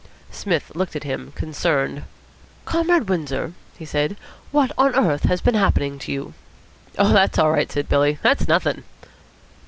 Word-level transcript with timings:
Psmith 0.31 0.71
looked 0.73 0.95
at 0.95 1.03
him, 1.03 1.31
concerned. 1.35 2.05
"Comrade 2.65 3.07
Windsor," 3.07 3.53
he 3.77 3.85
said, 3.85 4.17
"what 4.49 4.71
on 4.75 4.95
earth 4.95 5.25
has 5.25 5.41
been 5.41 5.53
happening 5.53 5.99
to 5.99 6.11
you?" 6.11 6.33
"Oh, 6.97 7.13
that's 7.13 7.37
all 7.37 7.51
right," 7.51 7.71
said 7.71 7.87
Billy. 7.87 8.17
"That's 8.23 8.47
nothing." 8.47 8.81